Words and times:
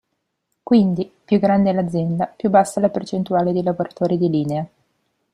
Quindi, 0.63 1.13
più 1.23 1.37
grande 1.37 1.69
è 1.69 1.73
l'azienda, 1.73 2.25
più 2.25 2.49
bassa 2.49 2.79
è 2.79 2.81
la 2.81 2.89
percentuale 2.89 3.53
di 3.53 3.61
"lavoratori 3.61 4.17
di 4.17 4.29
linea". 4.31 4.67